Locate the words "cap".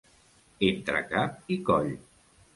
1.11-1.55